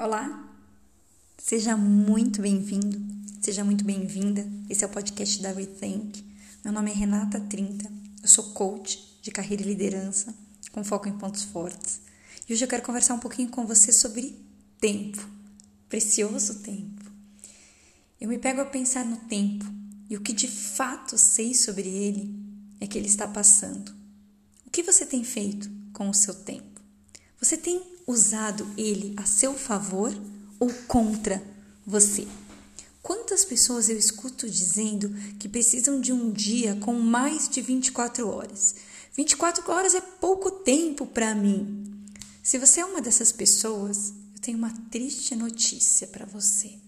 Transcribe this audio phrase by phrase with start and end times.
[0.00, 0.48] Olá,
[1.36, 3.04] seja muito bem-vindo,
[3.42, 4.48] seja muito bem-vinda.
[4.70, 6.24] Esse é o podcast da Rethink.
[6.62, 7.90] Meu nome é Renata Trinta,
[8.22, 10.32] eu sou coach de carreira e liderança,
[10.70, 12.00] com foco em pontos fortes.
[12.48, 14.40] E hoje eu quero conversar um pouquinho com você sobre
[14.80, 15.28] tempo,
[15.88, 17.04] precioso tempo.
[18.20, 19.64] Eu me pego a pensar no tempo
[20.08, 22.40] e o que de fato sei sobre ele
[22.80, 23.92] é que ele está passando.
[24.64, 26.80] O que você tem feito com o seu tempo?
[27.40, 30.12] Você tem usado ele a seu favor
[30.58, 31.42] ou contra
[31.86, 32.26] você?
[33.02, 38.74] Quantas pessoas eu escuto dizendo que precisam de um dia com mais de 24 horas?
[39.14, 41.84] 24 horas é pouco tempo para mim.
[42.42, 46.78] Se você é uma dessas pessoas, eu tenho uma triste notícia para você.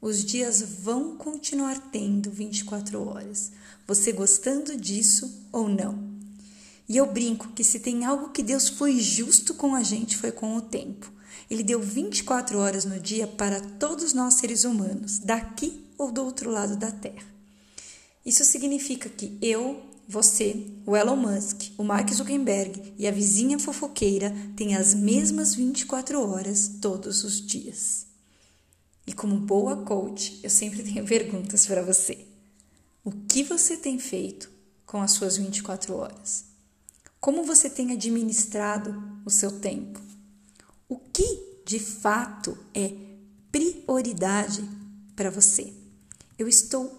[0.00, 3.50] Os dias vão continuar tendo 24 horas,
[3.86, 6.07] você gostando disso ou não.
[6.88, 10.32] E eu brinco que se tem algo que Deus foi justo com a gente foi
[10.32, 11.12] com o tempo.
[11.50, 16.50] Ele deu 24 horas no dia para todos nós seres humanos, daqui ou do outro
[16.50, 17.26] lado da Terra.
[18.24, 24.34] Isso significa que eu, você, o Elon Musk, o Mark Zuckerberg e a vizinha fofoqueira
[24.56, 28.06] têm as mesmas 24 horas todos os dias.
[29.06, 32.26] E como boa coach, eu sempre tenho perguntas para você.
[33.04, 34.50] O que você tem feito
[34.84, 36.47] com as suas 24 horas?
[37.20, 40.00] Como você tem administrado o seu tempo?
[40.88, 42.94] O que de fato é
[43.50, 44.62] prioridade
[45.16, 45.72] para você?
[46.38, 46.96] Eu estou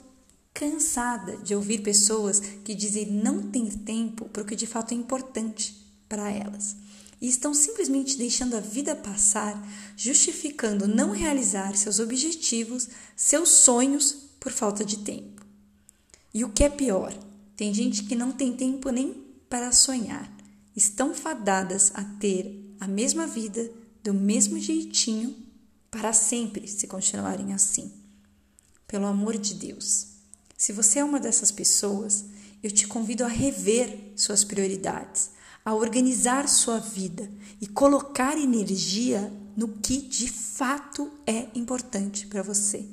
[0.53, 4.97] cansada de ouvir pessoas que dizem não ter tempo para o que de fato é
[4.97, 5.75] importante
[6.09, 6.75] para elas
[7.21, 9.61] e estão simplesmente deixando a vida passar,
[9.95, 15.45] justificando não realizar seus objetivos, seus sonhos por falta de tempo.
[16.33, 17.13] E o que é pior,
[17.55, 20.31] tem gente que não tem tempo nem para sonhar,
[20.75, 23.69] estão fadadas a ter a mesma vida
[24.03, 25.35] do mesmo jeitinho
[25.91, 27.91] para sempre se continuarem assim.
[28.87, 30.07] Pelo amor de Deus,
[30.57, 32.25] se você é uma dessas pessoas,
[32.61, 35.31] eu te convido a rever suas prioridades,
[35.65, 42.87] a organizar sua vida e colocar energia no que de fato é importante para você.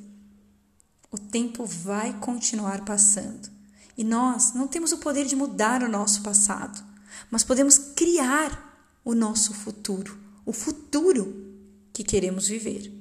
[1.10, 3.55] O tempo vai continuar passando
[3.96, 6.84] e nós não temos o poder de mudar o nosso passado,
[7.30, 11.44] mas podemos criar o nosso futuro, o futuro
[11.92, 12.92] que queremos viver.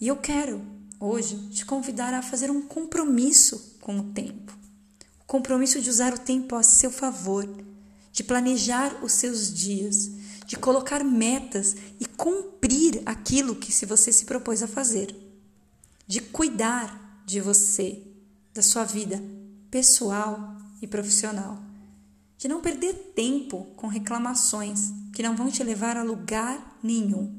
[0.00, 0.64] E eu quero
[1.00, 4.56] hoje te convidar a fazer um compromisso com o tempo.
[5.20, 7.48] O compromisso de usar o tempo a seu favor,
[8.12, 10.10] de planejar os seus dias,
[10.46, 15.14] de colocar metas e cumprir aquilo que se você se propôs a fazer,
[16.06, 18.02] de cuidar de você,
[18.52, 19.20] da sua vida
[19.74, 21.60] pessoal e profissional.
[22.38, 27.34] De não perder tempo com reclamações que não vão te levar a lugar nenhum.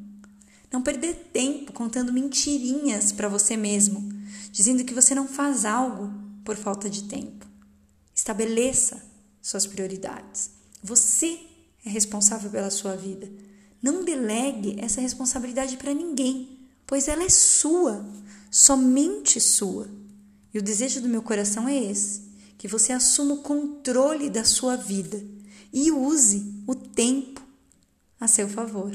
[0.69, 4.09] Não perder tempo contando mentirinhas para você mesmo,
[4.51, 6.13] dizendo que você não faz algo
[6.43, 7.45] por falta de tempo.
[8.13, 9.01] Estabeleça
[9.41, 10.49] suas prioridades.
[10.83, 11.39] Você
[11.85, 13.31] é responsável pela sua vida.
[13.81, 18.05] Não delegue essa responsabilidade para ninguém, pois ela é sua,
[18.51, 19.87] somente sua.
[20.53, 22.24] E o desejo do meu coração é esse:
[22.57, 25.23] que você assuma o controle da sua vida
[25.71, 27.41] e use o tempo
[28.19, 28.91] a seu favor.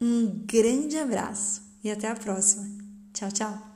[0.00, 2.68] Um grande abraço e até a próxima.
[3.12, 3.67] Tchau, tchau.